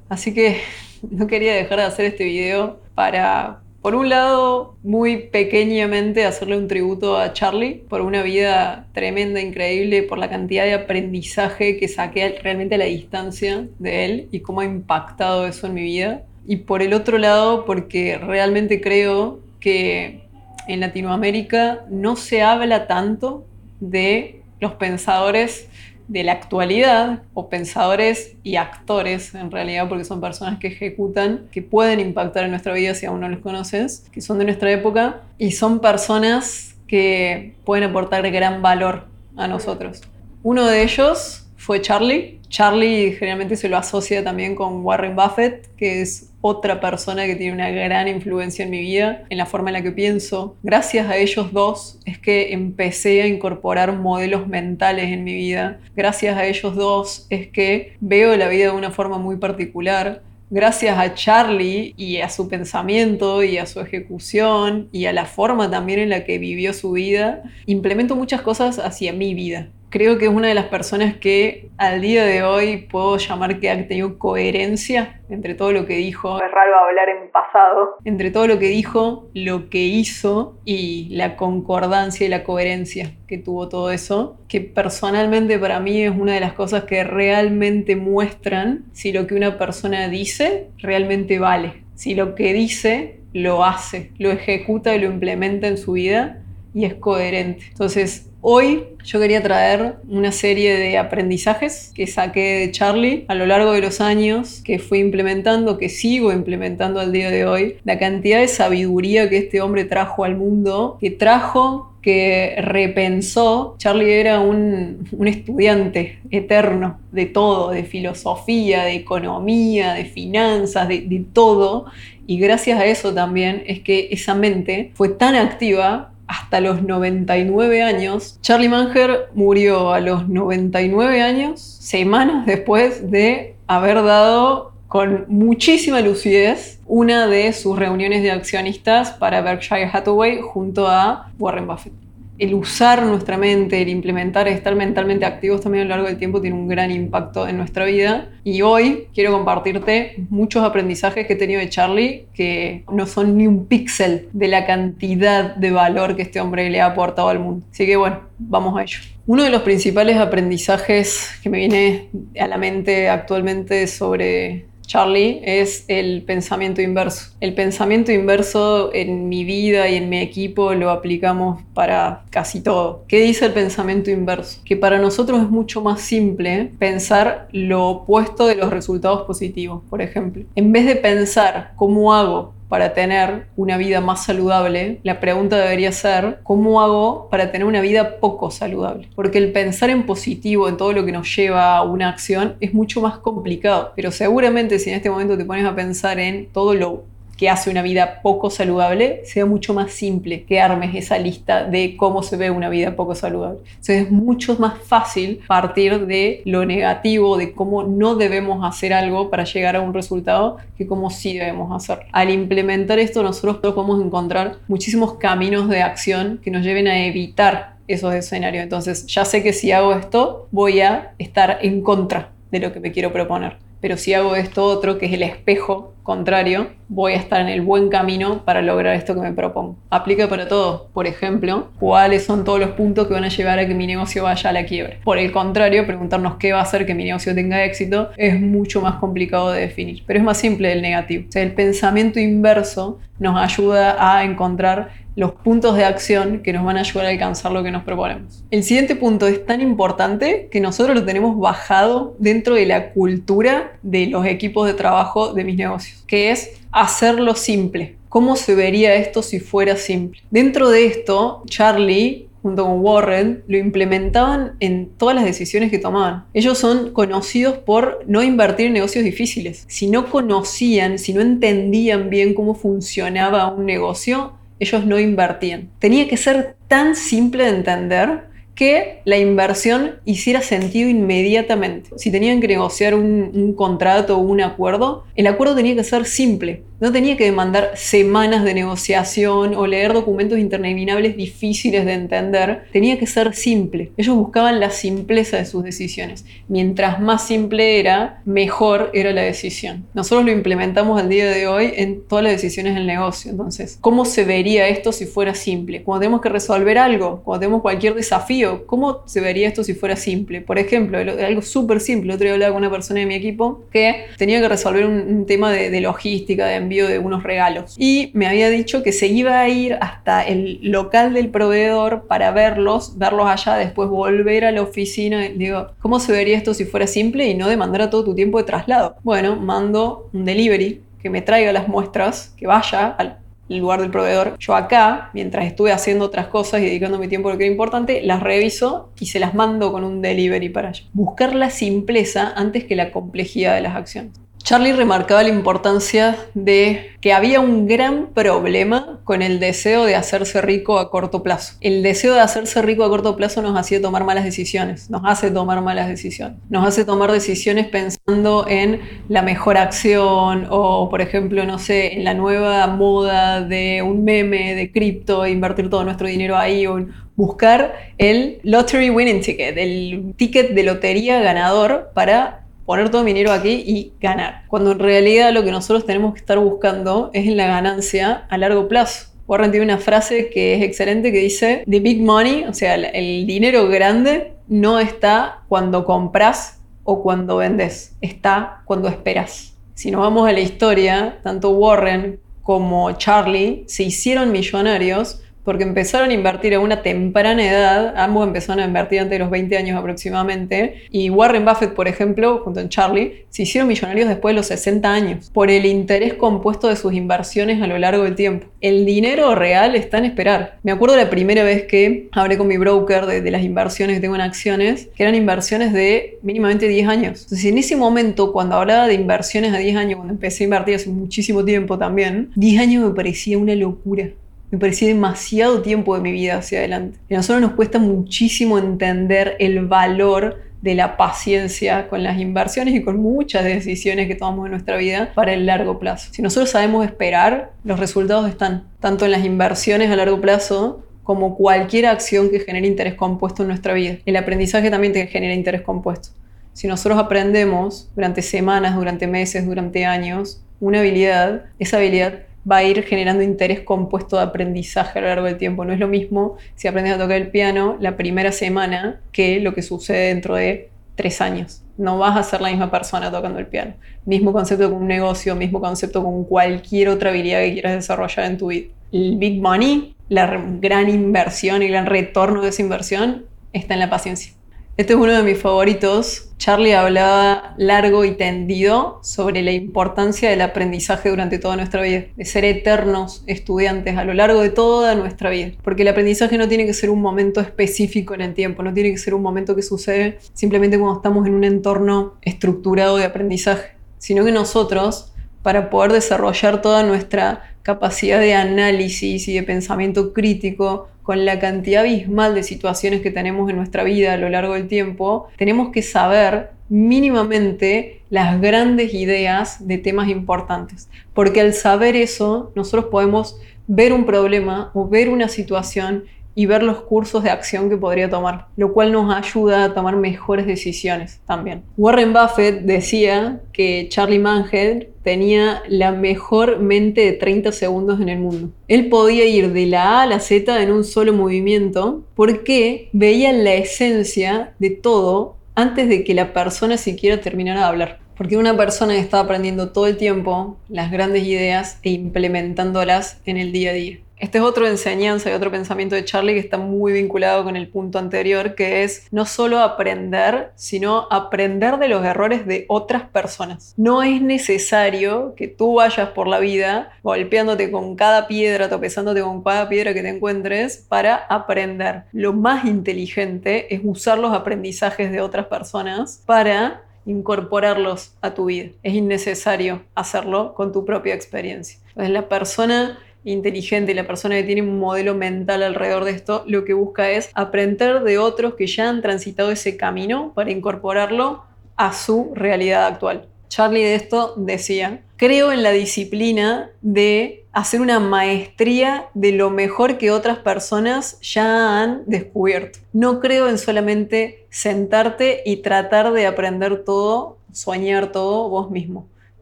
Así 0.09 0.35
que 0.35 0.63
no 1.09 1.29
quería 1.29 1.55
dejar 1.55 1.79
de 1.79 1.85
hacer 1.85 2.07
este 2.07 2.25
video 2.25 2.81
para 2.97 3.63
por 3.87 3.95
un 3.95 4.09
lado, 4.09 4.75
muy 4.83 5.29
pequeñamente 5.29 6.25
hacerle 6.25 6.57
un 6.57 6.67
tributo 6.67 7.19
a 7.19 7.33
Charlie 7.33 7.85
por 7.89 8.01
una 8.01 8.25
vida 8.25 8.89
tremenda, 8.93 9.41
increíble, 9.41 10.03
por 10.03 10.19
la 10.19 10.29
cantidad 10.29 10.65
de 10.65 10.75
aprendizaje 10.75 11.77
que 11.77 11.87
saqué 11.87 12.37
realmente 12.43 12.75
a 12.75 12.79
la 12.79 12.87
distancia 12.87 13.69
de 13.79 14.05
él 14.05 14.29
y 14.33 14.41
cómo 14.41 14.61
ha 14.61 14.65
impactado 14.65 15.47
eso 15.47 15.69
en 15.69 15.75
mi 15.75 15.83
vida. 15.83 16.25
Y 16.49 16.57
por 16.57 16.83
el 16.83 16.95
otro 16.95 17.17
lado, 17.17 17.65
porque 17.65 18.19
realmente 18.19 18.81
creo 18.81 19.39
que 19.61 20.23
en 20.67 20.81
Latinoamérica 20.81 21.85
no 21.89 22.17
se 22.17 22.43
habla 22.43 22.89
tanto 22.89 23.47
de 23.79 24.43
los 24.59 24.73
pensadores 24.73 25.69
de 26.09 26.23
la 26.23 26.33
actualidad, 26.33 27.23
o 27.35 27.49
pensadores 27.49 28.37
y 28.43 28.57
actores 28.57 29.35
en 29.35 29.51
realidad, 29.51 29.89
porque 29.89 30.05
son 30.05 30.21
personas 30.21 30.59
que 30.59 30.69
ejecutan, 30.69 31.49
que 31.51 31.63
pueden 31.63 32.01
impactar 32.01 32.45
en 32.45 32.51
nuestra 32.51 32.73
vida 32.73 32.95
si 32.95 33.07
aún 33.07 33.21
no 33.21 33.29
los 33.29 33.41
conoces, 33.41 34.05
que 34.13 34.21
son 34.21 34.39
de 34.39 34.45
nuestra 34.45 34.71
época, 34.71 35.23
y 35.39 35.53
son 35.53 35.81
personas 35.81 36.77
que 36.87 37.55
pueden 37.65 37.91
aportar 37.91 38.31
gran 38.31 38.63
valor 38.63 39.07
a 39.37 39.49
nosotros. 39.49 40.03
Uno 40.43 40.67
de 40.67 40.83
ellos 40.83 41.46
fue 41.67 41.83
Charlie, 41.83 42.39
Charlie 42.49 43.17
generalmente 43.19 43.57
se 43.57 43.69
lo 43.69 43.77
asocia 43.77 44.23
también 44.23 44.55
con 44.55 44.85
Warren 44.85 45.17
Buffett, 45.17 45.67
que 45.75 46.01
es 46.01 46.31
otra 46.41 46.79
persona 46.79 47.27
que 47.27 47.35
tiene 47.35 47.55
una 47.55 47.71
gran 47.71 48.07
influencia 48.07 48.65
en 48.65 48.71
mi 48.71 48.83
vida, 48.83 49.25
en 49.31 49.37
la 49.37 49.47
forma 49.47 49.71
en 49.71 49.73
la 49.73 49.83
que 49.83 49.91
pienso. 49.91 50.57
Gracias 50.63 51.09
a 51.09 51.17
ellos 51.17 51.53
dos 51.53 51.99
es 52.05 52.21
que 52.21 52.53
empecé 52.53 53.21
a 53.23 53.27
incorporar 53.27 53.95
modelos 53.95 54.47
mentales 54.47 55.11
en 55.11 55.25
mi 55.25 55.35
vida. 55.35 55.81
Gracias 55.97 56.37
a 56.37 56.47
ellos 56.47 56.77
dos 56.77 57.27
es 57.31 57.49
que 57.49 57.97
veo 57.99 58.37
la 58.37 58.47
vida 58.47 58.67
de 58.67 58.71
una 58.71 58.93
forma 58.93 59.19
muy 59.19 59.37
particular. 59.37 60.23
Gracias 60.51 60.97
a 60.97 61.15
Charlie 61.15 61.95
y 61.97 62.19
a 62.19 62.29
su 62.29 62.49
pensamiento 62.49 63.43
y 63.43 63.59
a 63.59 63.67
su 63.67 63.81
ejecución 63.81 64.89
y 64.93 65.07
a 65.07 65.13
la 65.13 65.25
forma 65.25 65.69
también 65.69 65.99
en 65.99 66.11
la 66.11 66.23
que 66.23 66.39
vivió 66.39 66.73
su 66.73 66.93
vida, 66.93 67.43
implemento 67.67 68.15
muchas 68.15 68.43
cosas 68.43 68.79
hacia 68.79 69.13
mi 69.13 69.35
vida 69.35 69.73
creo 69.97 70.19
que 70.19 70.27
es 70.27 70.31
una 70.31 70.49
de 70.49 70.55
las 70.55 70.67
personas 70.67 71.17
que 71.17 71.71
al 71.79 72.03
día 72.03 72.23
de 72.27 72.43
hoy 72.43 72.77
puedo 72.77 73.17
llamar 73.17 73.59
que 73.59 73.71
ha 73.71 73.89
tenido 73.89 74.19
coherencia 74.19 75.23
entre 75.31 75.55
todo 75.55 75.73
lo 75.73 75.87
que 75.87 75.97
dijo. 75.97 76.37
Es 76.37 76.51
raro 76.51 76.79
hablar 76.79 77.09
en 77.09 77.31
pasado. 77.31 77.97
Entre 78.05 78.31
todo 78.31 78.47
lo 78.47 78.59
que 78.59 78.67
dijo, 78.67 79.31
lo 79.33 79.71
que 79.71 79.79
hizo 79.79 80.59
y 80.67 81.09
la 81.13 81.37
concordancia 81.37 82.27
y 82.27 82.29
la 82.29 82.45
coherencia 82.45 83.13
que 83.27 83.39
tuvo 83.39 83.71
todo 83.71 83.91
eso, 83.91 84.37
que 84.49 84.61
personalmente 84.61 85.59
para 85.59 85.81
mí 85.81 86.03
es 86.03 86.11
una 86.15 86.35
de 86.35 86.41
las 86.41 86.53
cosas 86.53 86.85
que 86.85 87.03
realmente 87.03 87.97
muestran 87.97 88.85
si 88.93 89.13
lo 89.13 89.27
que 89.27 89.35
una 89.35 89.57
persona 89.57 90.09
dice 90.09 90.69
realmente 90.77 91.39
vale. 91.39 91.85
Si 91.95 92.15
lo 92.15 92.35
que 92.35 92.53
dice 92.53 93.21
lo 93.33 93.65
hace, 93.65 94.13
lo 94.19 94.31
ejecuta 94.31 94.95
y 94.95 95.01
lo 95.01 95.07
implementa 95.07 95.69
en 95.69 95.79
su 95.79 95.93
vida 95.93 96.43
y 96.77 96.85
es 96.85 96.95
coherente. 96.95 97.65
Entonces, 97.71 98.27
Hoy 98.49 98.85
yo 99.05 99.19
quería 99.19 99.43
traer 99.43 99.97
una 100.09 100.31
serie 100.31 100.79
de 100.79 100.99
aprendizajes 100.99 101.91
que 101.93 102.07
saqué 102.07 102.61
de 102.61 102.71
Charlie 102.71 103.25
a 103.27 103.35
lo 103.35 103.45
largo 103.45 103.73
de 103.73 103.81
los 103.81 104.01
años, 104.01 104.61
que 104.63 104.79
fui 104.79 105.01
implementando, 105.01 105.79
que 105.79 105.89
sigo 105.89 106.33
implementando 106.33 107.01
al 107.01 107.11
día 107.11 107.29
de 107.33 107.45
hoy. 107.45 107.79
La 107.83 107.99
cantidad 107.99 108.39
de 108.39 108.47
sabiduría 108.47 109.29
que 109.29 109.39
este 109.39 109.61
hombre 109.61 109.85
trajo 109.85 110.23
al 110.23 110.37
mundo, 110.37 110.97
que 111.01 111.11
trajo 111.11 111.93
que 112.03 112.55
repensó, 112.59 113.75
Charlie 113.79 114.13
era 114.13 114.39
un, 114.39 115.09
estudiante 115.27 116.21
eterno 116.31 117.01
de 117.11 117.27
todo, 117.27 117.73
de 117.73 117.83
filosofía, 117.83 118.85
de 118.85 118.95
economía, 118.95 119.95
de 119.95 120.05
finanzas, 120.05 120.87
de, 120.87 121.01
de 121.01 121.25
todo, 121.33 121.87
y 122.29 122.39
gracias 122.39 122.79
a 122.79 122.87
eso 122.87 123.13
también 123.13 123.65
es 123.67 123.81
que 123.81 124.07
esa 124.13 124.37
mente 124.37 124.93
fue 124.95 125.09
tan 125.09 125.35
activa 125.35 126.13
hasta 126.27 126.61
los 126.61 126.83
99 126.83 127.83
años. 127.83 128.39
Charlie 128.41 128.69
Manger 128.69 129.31
murió 129.35 129.93
a 129.93 130.01
los 130.01 130.29
99 130.29 131.23
años, 131.23 131.61
semanas 131.61 132.47
después 132.47 133.11
de 133.11 133.57
haber 133.67 134.03
dado 134.03 134.73
con 134.89 135.25
muchísima 135.29 136.01
lucidez 136.01 136.81
una 136.87 137.27
de 137.27 137.53
sus 137.53 137.79
reuniones 137.79 138.23
de 138.23 138.31
accionistas 138.31 139.11
para 139.11 139.41
Berkshire 139.41 139.91
Hathaway 139.93 140.41
junto 140.41 140.87
a 140.87 141.31
Warren 141.39 141.67
Buffett 141.67 142.06
el 142.39 142.55
usar 142.55 143.03
nuestra 143.03 143.37
mente, 143.37 143.81
el 143.83 143.89
implementar, 143.89 144.49
estar 144.49 144.75
mentalmente 144.75 145.25
activos 145.25 145.61
también 145.61 145.83
a 145.83 145.85
lo 145.85 145.91
largo 145.91 146.07
del 146.07 146.19
tiempo 146.19 146.41
tiene 146.41 146.57
un 146.57 146.69
gran 146.69 146.91
impacto 146.91 147.49
en 147.49 147.57
nuestra 147.57 147.85
vida. 147.85 148.31
Y 148.45 148.63
hoy 148.63 149.07
quiero 149.15 149.33
compartirte 149.33 150.25
muchos 150.29 150.65
aprendizajes 150.65 151.27
que 151.27 151.33
he 151.33 151.37
tenido 151.37 151.61
de 151.61 151.69
Charlie 151.69 152.27
que 152.35 152.85
no 152.93 153.07
son 153.07 153.37
ni 153.37 153.47
un 153.47 153.67
píxel 153.67 154.29
de 154.33 154.49
la 154.49 154.67
cantidad 154.67 155.55
de 155.55 155.71
valor 155.71 156.17
que 156.17 156.23
este 156.23 156.41
hombre 156.41 156.71
le 156.71 156.81
ha 156.81 156.87
aportado 156.87 157.29
al 157.29 157.39
mundo. 157.39 157.67
Así 157.71 157.87
que 157.87 157.97
bueno, 157.97 158.21
vamos 158.39 158.79
a 158.79 158.83
ello. 158.83 158.99
Uno 159.27 159.43
de 159.43 159.51
los 159.51 159.63
principales 159.63 160.19
aprendizajes 160.19 161.31
que 161.43 161.51
me 161.51 161.59
viene 161.59 162.09
a 162.39 162.47
la 162.47 162.59
mente 162.59 163.09
actualmente 163.09 163.87
sobre 163.89 164.67
Charlie, 164.87 165.41
es 165.43 165.85
el 165.89 166.23
pensamiento 166.23 166.81
inverso. 166.81 167.33
El 167.41 167.55
pensamiento 167.55 168.13
inverso 168.13 168.93
en 168.95 169.29
mi 169.29 169.45
vida 169.45 169.89
y 169.89 169.97
en 169.97 170.09
mi 170.09 170.19
equipo 170.19 170.75
lo 170.75 170.91
aplicamos 170.91 171.63
para 171.75 172.25
casi 172.31 172.61
todo. 172.61 173.05
¿Qué 173.09 173.21
dice 173.21 173.47
el 173.47 173.53
pensamiento 173.53 174.11
inverso? 174.11 174.61
Que 174.65 174.77
para 174.77 174.99
nosotros 174.99 175.43
es 175.43 175.51
mucho 175.51 175.83
más 175.83 176.01
simple 176.01 176.73
pensar 176.79 177.49
lo 177.53 177.89
opuesto 177.89 178.47
de 178.47 178.55
los 178.55 178.71
resultados 178.71 179.23
positivos, 179.23 179.83
por 179.91 180.01
ejemplo. 180.01 180.45
En 180.55 180.73
vez 180.73 180.87
de 180.87 180.97
pensar 180.97 181.73
cómo 181.77 182.15
hago 182.15 182.56
para 182.69 182.95
tener 182.95 183.47
una 183.57 183.77
vida 183.77 184.01
más 184.01 184.25
saludable, 184.25 185.01
la 185.03 185.21
pregunta 185.21 185.57
debería 185.57 185.93
ser, 185.93 186.41
¿cómo 186.43 186.81
hago 186.81 187.29
para 187.31 187.53
tener 187.53 187.67
una 187.67 187.81
vida 187.81 188.19
poco 188.19 188.51
saludable? 188.51 189.09
Porque 189.15 189.39
el 189.39 189.53
pensar 189.53 189.91
en 189.91 190.05
positivo, 190.05 190.69
en 190.69 190.77
todo 190.77 190.93
lo 190.93 191.05
que 191.05 191.13
nos 191.13 191.35
lleva 191.35 191.77
a 191.77 191.83
una 191.83 192.09
acción, 192.09 192.57
es 192.61 192.75
mucho 192.75 193.01
más 193.01 193.19
complicado. 193.19 193.93
Pero 193.95 194.11
seguramente 194.11 194.79
si 194.79 194.91
en 194.91 194.97
este 194.97 195.11
momento 195.11 195.37
te 195.37 195.45
pones 195.45 195.65
a 195.65 195.75
pensar 195.75 196.19
en 196.19 196.47
todo 196.53 196.75
lo 196.75 197.05
que 197.37 197.51
hace 197.51 197.71
una 197.71 197.83
vida 197.83 198.21
poco 198.23 198.51
saludable, 198.51 199.23
sea 199.25 199.47
mucho 199.47 199.75
más 199.75 199.93
simple 199.93 200.45
que 200.45 200.61
armes 200.61 200.95
esa 200.95 201.19
lista 201.19 201.65
de 201.65 201.97
cómo 201.97 202.23
se 202.23 202.37
ve 202.37 202.51
una 202.51 202.69
vida 202.69 202.97
poco 202.97 203.15
saludable. 203.15 203.59
Entonces 203.69 204.05
es 204.05 204.11
mucho 204.11 204.57
más 204.59 204.79
fácil 204.79 205.41
partir 205.47 206.07
de 206.07 206.43
lo 206.45 206.65
negativo, 206.65 207.37
de 207.37 207.53
cómo 207.53 207.83
no 207.83 208.15
debemos 208.15 208.65
hacer 208.65 208.93
algo 208.93 209.31
para 209.31 209.45
llegar 209.45 209.77
a 209.77 209.81
un 209.81 209.93
resultado, 209.93 210.57
que 210.77 210.87
cómo 210.87 211.11
sí 211.11 211.37
debemos 211.37 211.75
hacer. 211.75 212.07
Al 212.13 212.31
implementar 212.31 212.99
esto, 212.99 213.23
nosotros 213.23 213.59
podemos 213.59 214.05
encontrar 214.05 214.57
muchísimos 214.69 215.15
caminos 215.15 215.69
de 215.69 215.83
acción 215.83 216.41
que 216.43 216.51
nos 216.51 216.63
lleven 216.63 216.89
a 216.89 217.07
evitar 217.07 217.77
esos 217.89 218.15
escenarios. 218.15 218.63
Entonces 218.63 219.07
ya 219.07 219.25
sé 219.25 219.43
que 219.43 219.53
si 219.53 219.73
hago 219.73 219.93
esto, 219.93 220.49
voy 220.51 220.81
a 220.81 221.13
estar 221.19 221.59
en 221.63 221.83
contra 221.83 222.31
de 222.51 222.61
lo 222.61 222.73
que 222.73 222.81
me 222.81 222.93
quiero 222.93 223.13
proponer 223.13 223.66
pero 223.87 223.99
si 223.99 224.15
hago 224.15 224.35
esto 224.35 224.65
otro, 224.65 224.99
que 224.99 225.07
es 225.07 225.13
el 225.13 225.23
espejo 225.23 225.95
contrario, 226.03 226.71
voy 226.89 227.13
a 227.13 227.19
estar 227.19 227.41
en 227.41 227.47
el 227.47 227.61
buen 227.61 227.89
camino 227.89 228.45
para 228.45 228.61
lograr 228.61 228.97
esto 228.97 229.15
que 229.15 229.21
me 229.21 229.33
propongo. 229.33 229.77
Aplica 229.91 230.29
para 230.29 230.49
todo. 230.49 230.89
Por 230.93 231.07
ejemplo, 231.07 231.69
cuáles 231.79 232.25
son 232.25 232.43
todos 232.43 232.59
los 232.59 232.71
puntos 232.71 233.07
que 233.07 233.15
van 233.15 233.23
a 233.23 233.29
llevar 233.29 233.61
a 233.61 233.69
que 233.69 233.77
mi 233.77 233.87
negocio 233.87 234.25
vaya 234.25 234.51
a 234.51 234.53
la 234.53 234.67
quiebra. 234.67 234.97
Por 235.05 235.19
el 235.19 235.31
contrario, 235.31 235.87
preguntarnos 235.87 236.35
qué 236.35 236.53
va 236.53 236.59
a 236.59 236.63
hacer 236.63 236.85
que 236.85 236.97
mi 236.97 237.05
negocio 237.05 237.33
tenga 237.33 237.65
éxito 237.65 238.11
es 238.17 238.41
mucho 238.41 238.81
más 238.81 238.97
complicado 238.97 239.53
de 239.53 239.61
definir, 239.61 240.03
pero 240.05 240.19
es 240.19 240.25
más 240.25 240.37
simple 240.37 240.73
el 240.73 240.83
negativo. 240.83 241.27
O 241.29 241.31
sea, 241.31 241.45
el 241.45 241.53
pensamiento 241.53 242.19
inverso 242.19 242.99
nos 243.21 243.41
ayuda 243.41 243.97
a 244.01 244.25
encontrar 244.25 245.06
los 245.17 245.33
puntos 245.33 245.77
de 245.77 245.85
acción 245.85 246.41
que 246.43 246.53
nos 246.53 246.65
van 246.65 246.77
a 246.77 246.81
ayudar 246.81 247.07
a 247.07 247.09
alcanzar 247.09 247.51
lo 247.51 247.63
que 247.63 247.71
nos 247.71 247.83
proponemos. 247.83 248.45
El 248.51 248.63
siguiente 248.63 248.95
punto 248.95 249.27
es 249.27 249.45
tan 249.45 249.61
importante 249.61 250.49
que 250.51 250.61
nosotros 250.61 250.95
lo 250.95 251.05
tenemos 251.05 251.39
bajado 251.39 252.15
dentro 252.19 252.55
de 252.55 252.67
la 252.67 252.91
cultura 252.93 253.79
de 253.83 254.07
los 254.07 254.27
equipos 254.27 254.67
de 254.67 254.75
trabajo 254.75 255.33
de 255.33 255.45
mis 255.45 255.57
negocios, 255.57 256.05
que 256.07 256.31
es 256.31 256.61
hacerlo 256.71 257.35
simple. 257.35 257.97
¿Cómo 258.11 258.37
se 258.37 258.55
vería 258.55 258.95
esto 258.95 259.23
si 259.23 259.41
fuera 259.41 259.77
simple? 259.77 260.21
Dentro 260.31 260.69
de 260.69 260.87
esto, 260.87 261.43
Charlie 261.47 262.27
junto 262.47 262.65
con 262.65 262.79
Warren, 262.79 263.43
lo 263.49 263.59
implementaban 263.59 264.53
en 264.61 264.89
todas 264.97 265.17
las 265.17 265.25
decisiones 265.25 265.69
que 265.69 265.81
tomaban. 265.81 266.27
Ellos 266.33 266.57
son 266.57 266.93
conocidos 266.93 267.59
por 267.59 268.05
no 268.07 268.23
invertir 268.23 268.67
en 268.67 268.75
negocios 268.75 269.03
difíciles. 269.03 269.65
Si 269.67 269.89
no 269.89 270.09
conocían, 270.09 271.01
si 271.01 271.13
no 271.13 271.23
entendían 271.23 272.09
bien 272.09 272.35
cómo 272.35 272.55
funcionaba 272.55 273.49
un 273.49 273.67
negocio, 273.67 274.35
ellos 274.59 274.87
no 274.87 274.99
invertían. 274.99 275.71
Tenía 275.79 276.09
que 276.09 276.17
ser 276.17 276.57
tan 276.69 276.97
simple 276.97 277.45
de 277.45 277.51
entender 277.51 278.37
que 278.55 279.03
la 279.05 279.19
inversión 279.19 279.97
hiciera 280.07 280.41
sentido 280.41 280.89
inmediatamente. 280.89 281.91
Si 281.97 282.11
tenían 282.11 282.41
que 282.41 282.49
negociar 282.49 282.95
un, 282.95 283.31
un 283.35 283.55
contrato 283.55 284.17
o 284.17 284.21
un 284.21 284.41
acuerdo, 284.41 285.05
el 285.15 285.27
acuerdo 285.27 285.55
tenía 285.55 285.77
que 285.77 285.85
ser 285.85 286.07
simple. 286.07 286.65
No 286.79 286.93
tenía 286.93 287.17
que 287.17 287.25
demandar 287.25 287.71
semanas 287.75 288.45
de 288.45 288.53
negociación 288.53 289.55
o 289.55 289.67
leer 289.67 289.95
documentos 289.95 290.39
interminables 290.39 291.17
difíciles 291.17 291.87
de 291.87 291.95
entender. 291.95 292.65
Tenía 292.71 292.99
que 292.99 293.07
ser 293.07 293.35
simple. 293.35 293.93
Ellos 293.97 294.15
buscaban 294.15 294.61
la 294.61 294.69
simpleza 294.69 295.39
de 295.39 295.47
sus 295.47 295.65
decisiones. 295.65 296.27
Mientras 296.49 297.01
más 297.01 297.27
simple 297.27 297.81
era, 297.81 298.21
mejor 298.27 298.91
era 298.93 299.13
la 299.13 299.23
decisión. 299.23 299.87
Nosotros 299.95 300.27
lo 300.27 300.33
implementamos 300.33 301.01
al 301.01 301.09
día 301.09 301.31
de 301.31 301.47
hoy 301.47 301.73
en 301.77 302.03
todas 302.07 302.25
las 302.25 302.35
decisiones 302.35 302.75
del 302.75 302.87
negocio. 302.87 303.31
Entonces, 303.31 303.79
¿cómo 303.81 304.05
se 304.05 304.25
vería 304.25 304.69
esto 304.69 304.93
si 304.93 305.07
fuera 305.07 305.35
simple? 305.35 305.83
Cuando 305.83 306.01
tenemos 306.01 306.21
que 306.21 306.29
resolver 306.29 306.77
algo, 306.77 307.23
cuando 307.25 307.41
tenemos 307.41 307.63
cualquier 307.63 307.95
desafío, 307.95 308.67
¿cómo 308.67 309.03
se 309.07 309.23
vería 309.23 309.49
esto 309.49 309.65
si 309.65 309.73
fuera 309.73 309.97
simple? 309.97 310.43
Por 310.43 310.59
ejemplo, 310.59 310.99
algo 310.99 311.41
súper 311.41 311.81
simple. 311.81 312.13
otro 312.13 312.25
día 312.25 312.35
hablaba 312.35 312.53
con 312.53 312.63
una 312.63 312.71
persona 312.71 313.01
de 313.01 313.07
mi 313.07 313.15
equipo 313.15 313.63
que 313.73 314.09
tenía 314.19 314.43
que 314.43 314.49
resolver 314.49 314.85
un, 314.85 315.25
tema 315.25 315.51
de, 315.51 315.71
de 315.71 315.81
logística, 315.81 316.47
de 316.47 316.66
envío 316.67 316.87
de 316.89 316.99
unos 316.99 317.23
regalos. 317.23 317.75
Y 317.79 318.11
me 318.15 318.27
había 318.27 318.51
dicho 318.51 318.83
que 318.83 318.93
se 318.93 319.07
iba 319.07 319.41
a 319.41 319.49
ir 319.49 319.79
hasta 319.81 320.23
el 320.23 320.59
local 320.63 321.15
del 321.15 321.31
proveedor 321.31 322.07
para 322.07 322.31
verlos, 322.33 322.99
verlos 322.99 323.27
allá, 323.27 323.55
después 323.55 323.89
volver 323.89 324.45
a 324.45 324.53
la 324.53 324.63
oficina. 324.63 325.23
Digo, 325.23 325.69
¿cómo 325.81 326.01
se 326.01 326.13
vería 326.13 326.37
esto 326.37 326.55
si 326.55 326.65
fuera 326.65 326.87
simple 326.87 327.27
y 327.29 327.35
no 327.35 327.49
demandara 327.49 327.91
todo 327.91 328.05
tu 328.05 328.15
tiempo 328.15 328.39
de 328.39 328.45
traslado? 328.45 328.97
Bueno, 329.03 329.37
mando 329.37 330.09
un 330.13 330.25
delivery 330.25 330.83
que 331.01 331.11
me 331.11 331.23
traiga 331.23 331.53
las 331.53 331.69
muestras, 331.69 332.35
que 332.37 332.47
vaya 332.47 332.89
al 332.89 333.19
lugar 333.49 333.81
del 333.81 333.91
proveedor. 333.91 334.37
Yo 334.39 334.55
acá, 334.55 335.11
mientras 335.13 335.47
estuve 335.47 335.73
haciendo 335.73 336.05
otras 336.05 336.27
cosas 336.27 336.61
y 336.61 336.65
dedicando 336.65 336.99
mi 336.99 337.09
tiempo 337.09 337.29
a 337.29 337.33
lo 337.33 337.39
que 337.39 337.45
era 337.45 337.53
importante, 337.53 338.03
las 338.03 338.23
reviso 338.23 338.91
y 338.99 339.07
se 339.07 339.21
las 339.21 339.35
mando 339.35 339.73
con 339.73 339.85
un 339.85 340.03
delivery 340.03 340.49
para 340.49 340.71
allá. 340.71 340.83
Buscar 340.93 341.35
la 341.35 341.51
simpleza 341.51 342.33
antes 342.35 342.65
que 342.65 342.77
la 342.77 342.91
complejidad 342.91 343.55
de 343.55 343.61
las 343.61 343.77
acciones. 343.77 344.13
Charlie 344.47 344.73
remarcaba 344.75 345.25
la 345.25 345.29
importancia 345.31 346.17
de 346.35 346.93
que 347.01 347.13
había 347.13 347.41
un 347.41 347.67
gran 347.67 348.11
problema 348.15 349.01
con 349.03 349.21
el 349.21 349.41
deseo 349.41 349.87
de 349.87 349.97
hacerse 349.97 350.41
rico 350.41 350.79
a 350.79 350.89
corto 350.89 351.25
plazo. 351.25 351.55
El 351.61 351.83
deseo 351.83 352.15
de 352.15 352.21
hacerse 352.21 352.63
rico 352.63 352.85
a 352.85 352.89
corto 352.89 353.17
plazo 353.17 353.43
nos 353.43 353.59
hacía 353.59 353.83
tomar 353.83 354.05
malas 354.05 354.23
decisiones, 354.23 354.89
nos 354.89 355.03
hace 355.05 355.33
tomar 355.33 355.63
malas 355.63 355.89
decisiones, 355.89 356.39
nos 356.49 356.65
hace 356.65 356.85
tomar 356.85 357.11
decisiones 357.11 357.67
pensando 357.67 358.47
en 358.49 358.83
la 359.09 359.23
mejor 359.23 359.57
acción 359.57 360.47
o, 360.49 360.89
por 360.91 361.01
ejemplo, 361.01 361.45
no 361.45 361.59
sé, 361.59 361.95
en 361.95 362.05
la 362.05 362.15
nueva 362.15 362.69
moda 362.69 363.41
de 363.41 363.83
un 363.83 364.05
meme 364.05 364.55
de 364.55 364.71
cripto, 364.71 365.27
invertir 365.27 365.69
todo 365.69 365.83
nuestro 365.83 366.07
dinero 366.07 366.37
ahí 366.37 366.69
o 366.69 366.87
buscar 367.17 367.75
el 367.99 368.39
lottery 368.45 368.91
winning 368.91 369.23
ticket, 369.23 369.59
el 369.59 370.15
ticket 370.17 370.51
de 370.51 370.63
lotería 370.63 371.19
ganador 371.19 371.91
para 371.95 372.46
poner 372.67 372.91
todo 372.91 373.05
mi 373.05 373.13
dinero 373.13 373.33
aquí 373.33 373.63
y 373.67 373.93
ganar. 374.01 374.43
Cuando 374.49 374.73
en 374.73 374.81
realidad 374.81 375.33
lo 375.33 375.45
que 375.45 375.53
nosotros 375.53 375.87
tenemos 375.87 376.13
que 376.13 376.21
estar 376.21 376.39
buscando 376.39 377.11
es 377.15 377.27
la 377.27 377.47
ganancia 377.47 378.27
a 378.29 378.37
largo 378.37 378.69
plazo. 378.69 379.13
Warren 379.29 379.51
tiene 379.51 379.65
una 379.65 379.79
frase 379.79 380.29
que 380.29 380.55
es 380.55 380.63
excelente 380.63 381.11
que 381.11 381.19
dice, 381.19 381.65
The 381.69 381.81
big 381.81 382.03
money, 382.03 382.45
o 382.45 382.53
sea, 382.53 382.75
el 382.75 383.27
dinero 383.27 383.67
grande 383.69 384.35
no 384.47 384.79
está 384.79 385.43
cuando 385.49 385.85
compras 385.85 386.61
o 386.85 387.03
cuando 387.03 387.39
vendes, 387.39 387.97
está 388.01 388.63
cuando 388.65 388.89
esperas. 388.89 389.57
Si 389.75 389.91
nos 389.91 390.01
vamos 390.01 390.29
a 390.29 390.33
la 390.33 390.41
historia, 390.41 391.19
tanto 391.23 391.51
Warren 391.51 392.21
como 392.43 392.93
Charlie 392.93 393.65
se 393.67 393.83
hicieron 393.83 394.31
millonarios 394.31 395.21
porque 395.47 395.63
empezaron 395.63 396.11
a 396.11 396.13
invertir 396.13 396.55
a 396.55 396.61
una 396.61 396.83
temprana 396.83 397.49
edad, 397.49 397.95
ambos 397.97 398.27
empezaron 398.27 398.65
a 398.65 398.67
invertir 398.67 398.99
antes 398.99 399.13
de 399.13 399.21
los 399.21 399.31
20 399.31 399.57
años 399.57 399.79
aproximadamente, 399.79 400.83
y 400.91 401.09
Warren 401.09 401.45
Buffett, 401.45 401.73
por 401.73 401.87
ejemplo, 401.87 402.41
junto 402.43 402.61
con 402.61 402.69
Charlie, 402.69 403.25
se 403.31 403.45
hicieron 403.45 403.69
millonarios 403.69 404.09
después 404.09 404.35
de 404.35 404.39
los 404.39 404.47
60 404.47 404.93
años, 404.93 405.31
por 405.33 405.49
el 405.49 405.65
interés 405.65 406.15
compuesto 406.15 406.69
de 406.69 406.75
sus 406.75 406.93
inversiones 406.95 407.63
a 407.63 407.69
lo 407.69 407.79
largo 407.79 408.03
del 408.03 408.17
tiempo. 408.17 408.49
El 408.61 408.85
dinero 408.85 409.37
real 409.37 409.77
está 409.77 409.99
en 409.99 410.07
esperar. 410.07 410.59
Me 410.65 410.73
acuerdo 410.73 410.97
la 410.97 411.11
primera 411.11 411.45
vez 411.45 411.63
que 411.67 412.09
hablé 412.11 412.37
con 412.39 412.49
mi 412.49 412.57
broker 412.57 413.07
de, 413.07 413.31
las 413.31 413.45
inversiones 413.45 413.97
que 413.97 414.01
tengo 414.01 414.17
en 414.17 414.23
acciones, 414.23 414.89
que 414.97 415.05
eran 415.05 415.15
inversiones 415.15 415.73
de 415.73 416.19
mínimamente 416.23 416.67
10 416.67 416.89
años. 416.89 417.23
Entonces, 417.23 417.45
en 417.45 417.59
ese 417.59 417.77
momento, 417.77 418.33
cuando 418.33 418.57
hablaba 418.57 418.89
de 418.89 418.95
inversiones 418.95 419.55
a 419.55 419.59
10 419.59 419.77
años, 419.77 419.97
cuando 419.97 420.15
empecé 420.15 420.43
a 420.43 420.47
invertir 420.47 420.75
hace 420.75 420.91
muchísimo 420.91 421.45
tiempo 421.45 421.79
también, 421.79 422.33
10 422.35 422.61
años 422.61 422.89
me 422.89 422.95
parecía 422.97 423.39
una 423.39 423.55
locura 423.55 424.09
me 424.57 424.61
parecía 424.61 424.89
demasiado 424.89 425.61
tiempo 425.61 425.95
de 425.95 426.01
mi 426.01 426.13
vida 426.13 426.39
hacia 426.39 426.61
adelante. 426.61 426.99
Y 427.11 427.15
a 427.15 427.19
nosotros 427.19 427.43
nos 427.43 427.53
cuesta 427.53 427.79
muchísimo 427.79 428.59
entender 428.59 429.37
el 429.39 429.67
valor 429.67 430.41
de 430.63 430.75
la 430.75 430.97
paciencia 430.97 431.89
con 431.89 432.03
las 432.03 432.19
inversiones 432.19 432.75
y 432.75 432.83
con 432.83 432.97
muchas 432.97 433.45
decisiones 433.45 434.09
que 434.09 434.15
tomamos 434.15 434.47
en 434.47 434.53
nuestra 434.53 434.79
vida 434.79 435.13
para 435.15 435.35
el 435.35 435.45
largo 435.45 435.79
plazo. 435.79 436.09
Si 436.11 436.23
nosotros 436.23 436.49
sabemos 436.49 436.87
esperar, 436.87 437.53
los 437.65 437.79
resultados 437.79 438.31
están 438.31 438.65
tanto 438.81 439.05
en 439.05 439.11
las 439.11 439.27
inversiones 439.27 439.91
a 439.91 439.97
largo 439.97 440.23
plazo 440.23 440.83
como 441.05 441.37
cualquier 441.37 441.85
acción 441.85 442.31
que 442.31 442.41
genere 442.41 442.67
interés 442.67 442.95
compuesto 442.95 443.43
en 443.43 443.49
nuestra 443.49 443.75
vida. 443.75 443.99
El 444.07 444.17
aprendizaje 444.17 444.71
también 444.71 444.95
te 444.95 445.07
genera 445.07 445.35
interés 445.35 445.61
compuesto. 445.61 446.09
Si 446.55 446.67
nosotros 446.67 446.99
aprendemos 446.99 447.91
durante 447.95 448.23
semanas, 448.23 448.75
durante 448.75 449.07
meses, 449.07 449.45
durante 449.45 449.85
años, 449.85 450.41
una 450.61 450.79
habilidad, 450.79 451.45
esa 451.59 451.77
habilidad 451.77 452.26
va 452.51 452.59
a 452.59 452.65
ir 452.65 452.83
generando 452.85 453.23
interés 453.23 453.61
compuesto 453.61 454.17
de 454.17 454.23
aprendizaje 454.23 454.99
a 454.99 455.03
lo 455.03 455.09
largo 455.09 455.27
del 455.27 455.37
tiempo. 455.37 455.65
No 455.65 455.73
es 455.73 455.79
lo 455.79 455.89
mismo 455.89 456.37
si 456.55 456.69
aprendes 456.69 456.95
a 456.95 456.99
tocar 456.99 457.17
el 457.17 457.29
piano 457.29 457.77
la 457.81 457.97
primera 457.97 458.33
semana 458.33 459.01
que 459.13 459.41
lo 459.41 459.55
que 459.55 459.63
sucede 459.63 460.09
dentro 460.09 460.37
de 460.37 460.71
tres 460.95 461.21
años. 461.21 461.63
No 461.77 461.99
vas 461.99 462.17
a 462.17 462.23
ser 462.23 462.41
la 462.41 462.49
misma 462.49 462.71
persona 462.71 463.11
tocando 463.11 463.39
el 463.39 463.47
piano. 463.47 463.75
Mismo 464.05 464.33
concepto 464.33 464.71
con 464.71 464.83
un 464.83 464.89
negocio, 464.89 465.35
mismo 465.37 465.61
concepto 465.61 466.03
con 466.03 466.25
cualquier 466.25 466.89
otra 466.89 467.11
habilidad 467.11 467.41
que 467.41 467.53
quieras 467.53 467.75
desarrollar 467.75 468.27
en 468.27 468.39
tu 468.39 468.49
vida. 468.49 468.69
El 468.93 469.17
big 469.17 469.43
money, 469.43 469.95
la 470.09 470.43
gran 470.61 470.89
inversión 470.89 471.63
y 471.63 471.67
el 471.67 471.73
gran 471.73 471.87
retorno 471.87 472.43
de 472.43 472.49
esa 472.49 472.63
inversión 472.63 473.27
está 473.53 473.75
en 473.75 473.81
la 473.81 473.91
paciencia. 473.91 474.36
Este 474.79 474.93
es 474.93 474.99
uno 474.99 475.13
de 475.13 475.23
mis 475.23 475.41
favoritos. 475.41 476.29
Charlie 476.37 476.75
hablaba 476.75 477.55
largo 477.57 478.05
y 478.05 478.11
tendido 478.11 479.01
sobre 479.03 479.41
la 479.41 479.53
importancia 479.53 480.29
del 480.29 480.43
aprendizaje 480.43 481.09
durante 481.09 481.39
toda 481.39 481.57
nuestra 481.57 481.81
vida, 481.81 482.05
de 482.15 482.25
ser 482.27 482.45
eternos 482.45 483.25
estudiantes 483.27 483.97
a 483.97 484.05
lo 484.05 484.13
largo 484.13 484.43
de 484.43 484.51
toda 484.51 484.95
nuestra 484.95 485.31
vida. 485.31 485.53
Porque 485.65 485.81
el 485.81 485.89
aprendizaje 485.89 486.37
no 486.37 486.47
tiene 486.47 486.67
que 486.67 486.75
ser 486.75 486.91
un 486.91 487.01
momento 487.01 487.41
específico 487.41 488.13
en 488.13 488.21
el 488.21 488.35
tiempo, 488.35 488.63
no 488.63 488.75
tiene 488.75 488.91
que 488.91 488.99
ser 488.99 489.15
un 489.15 489.23
momento 489.23 489.57
que 489.57 489.63
sucede 489.63 490.19
simplemente 490.35 490.79
cuando 490.79 490.99
estamos 490.99 491.27
en 491.27 491.33
un 491.33 491.45
entorno 491.45 492.19
estructurado 492.21 492.99
de 492.99 493.05
aprendizaje, 493.05 493.77
sino 493.97 494.27
que 494.27 494.33
nosotros, 494.33 495.15
para 495.41 495.71
poder 495.71 495.93
desarrollar 495.93 496.61
toda 496.61 496.83
nuestra 496.83 497.57
capacidad 497.63 498.21
de 498.21 498.35
análisis 498.35 499.27
y 499.27 499.33
de 499.33 499.43
pensamiento 499.43 500.13
crítico, 500.13 500.89
con 501.07 501.25
la 501.25 501.39
cantidad 501.39 501.83
abismal 501.83 502.35
de 502.35 502.43
situaciones 502.43 503.01
que 503.01 503.13
tenemos 503.13 503.49
en 503.49 503.55
nuestra 503.55 503.85
vida 503.85 504.15
a 504.15 504.17
lo 504.17 504.29
largo 504.29 504.55
del 504.55 504.67
tiempo, 504.67 505.29
tenemos 505.37 505.71
que 505.71 505.81
saber 505.81 506.51
mínimamente 506.69 508.03
las 508.11 508.41
grandes 508.41 508.93
ideas 508.93 509.69
de 509.69 509.79
temas 509.79 510.09
importantes. 510.09 510.89
Porque 511.15 511.41
al 511.41 511.55
saber 511.55 511.95
eso, 511.95 512.51
nosotros 512.57 512.87
podemos 512.87 513.39
ver 513.69 513.93
un 513.93 514.05
problema 514.05 514.73
o 514.75 514.89
ver 514.89 515.09
una 515.09 515.29
situación 515.29 516.07
y 516.37 516.45
ver 516.45 516.63
los 516.63 516.83
cursos 516.83 517.25
de 517.25 517.31
acción 517.31 517.71
que 517.71 517.79
podría 517.79 518.11
tomar, 518.11 518.49
lo 518.57 518.75
cual 518.75 518.93
nos 518.93 519.13
ayuda 519.13 519.65
a 519.65 519.75
tomar 519.75 519.97
mejores 519.97 520.47
decisiones 520.47 521.21
también. 521.27 521.65
Warren 521.79 522.13
Buffett 522.13 522.61
decía 522.61 523.41
que 523.55 523.87
Charlie 523.89 524.19
Munger 524.19 524.91
tenía 525.03 525.63
la 525.67 525.93
mejor 525.93 526.61
mente 526.61 527.01
de 527.01 527.13
30 527.15 527.53
segundos 527.53 528.01
en 528.03 528.11
el 528.11 528.19
mundo. 528.19 528.51
Él 528.69 528.91
podía 528.91 529.25
ir 529.25 529.53
de 529.55 529.65
la 529.65 530.01
A 530.01 530.03
a 530.03 530.07
la 530.07 530.21
Z 530.21 530.63
en 530.63 530.71
un 530.71 530.85
solo 530.85 531.15
movimiento 531.15 532.05
porque 532.15 532.91
veía 532.93 533.33
la 533.33 533.55
esencia 533.55 534.53
de 534.59 534.71
todo 534.71 535.37
antes 535.55 535.89
de 535.89 536.05
que 536.05 536.13
la 536.13 536.35
persona 536.35 536.77
siquiera 536.77 537.21
terminara 537.23 537.61
de 537.61 537.67
hablar. 537.67 537.99
Porque 538.15 538.37
una 538.37 538.57
persona 538.57 538.97
está 538.97 539.21
aprendiendo 539.21 539.71
todo 539.71 539.87
el 539.87 539.97
tiempo 539.97 540.59
las 540.69 540.91
grandes 540.91 541.25
ideas 541.25 541.79
e 541.83 541.91
implementándolas 541.91 543.21
en 543.25 543.39
el 543.39 543.53
día 543.53 543.71
a 543.71 543.75
día. 543.75 543.99
Este 544.19 544.39
es 544.39 544.45
otro 544.45 544.67
enseñanza 544.67 545.31
y 545.31 545.35
otro 545.35 545.51
pensamiento 545.51 545.95
de 545.95 546.05
Charlie 546.05 546.33
que 546.33 546.41
está 546.41 546.57
muy 546.57 546.95
vinculado 546.95 547.45
con 547.45 547.55
el 547.55 547.69
punto 547.69 547.99
anterior, 547.99 548.55
que 548.55 548.83
es 548.83 549.07
no 549.11 549.27
solo 549.27 549.61
aprender, 549.61 550.53
sino 550.55 551.07
aprender 551.11 551.79
de 551.79 551.89
los 551.89 552.03
errores 552.03 552.47
de 552.47 552.65
otras 552.69 553.03
personas. 553.03 553.75
No 553.77 554.03
es 554.03 554.23
necesario 554.23 555.35
que 555.37 555.49
tú 555.49 555.75
vayas 555.75 556.09
por 556.11 556.29
la 556.29 556.39
vida 556.39 556.93
golpeándote 557.03 557.71
con 557.71 557.95
cada 557.95 558.27
piedra, 558.27 558.71
topezándote 558.71 559.21
con 559.21 559.43
cada 559.43 559.69
piedra 559.69 559.93
que 559.93 560.01
te 560.01 560.09
encuentres 560.09 560.87
para 560.89 561.17
aprender. 561.17 562.05
Lo 562.13 562.33
más 562.33 562.65
inteligente 562.65 563.75
es 563.75 563.83
usar 563.85 564.19
los 564.19 564.33
aprendizajes 564.33 565.13
de 565.13 565.21
otras 565.21 565.47
personas 565.47 566.23
para 566.25 566.85
incorporarlos 567.05 568.15
a 568.23 568.33
tu 568.33 568.47
vida. 568.47 568.71
Es 568.83 568.95
innecesario 568.95 569.83
hacerlo 569.95 570.55
con 570.55 570.73
tu 570.73 570.87
propia 570.87 571.15
experiencia. 571.15 571.79
Entonces 571.89 572.13
la 572.13 572.29
persona 572.29 572.99
inteligente, 573.31 573.95
la 573.95 574.07
persona 574.07 574.37
que 574.37 574.45
tiene 574.45 574.63
un 574.63 574.79
modelo 574.79 575.15
mental 575.15 575.63
alrededor 575.63 576.05
de 576.05 576.13
esto, 576.13 576.45
lo 576.47 576.65
que 576.65 576.75
busca 576.75 577.11
es 577.11 577.31
aprender 577.35 578.03
de 578.03 578.19
otros 578.19 578.55
que 578.55 578.67
ya 578.67 578.89
han 578.89 579.03
transitado 579.03 579.51
ese 579.51 579.77
camino 579.77 580.33
para 580.35 580.51
incorporarlo 580.51 581.45
a 581.77 581.93
su 581.93 582.33
realidad 582.35 582.87
actual. 582.87 583.29
Charlie 583.49 583.85
de 583.85 583.95
esto 583.95 584.35
decía, 584.37 585.03
creo 585.17 585.53
en 585.53 585.63
la 585.63 585.71
disciplina 585.71 586.71
de 586.83 587.45
hacer 587.53 587.81
una 587.81 588.01
maestría 588.01 589.07
de 589.15 589.33
lo 589.33 589.51
mejor 589.51 589.99
que 589.99 590.11
otras 590.11 590.39
personas 590.39 591.19
ya 591.21 591.81
han 591.83 592.03
descubierto. 592.07 592.81
No 592.93 593.21
creo 593.21 593.49
en 593.49 593.59
solamente 593.59 594.47
sentarte 594.51 595.43
y 595.47 595.59
tratar 595.59 596.13
de 596.13 596.27
aprender 596.27 596.85
todo, 596.85 597.39
soñar 597.53 598.13
todo 598.13 598.49
vos 598.51 598.71
mismo. 598.71 599.09